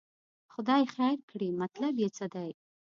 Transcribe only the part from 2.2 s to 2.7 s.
دی.